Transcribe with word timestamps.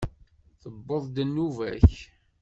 Tewweḍ-d 0.61 1.17
nnuba-k! 1.27 1.91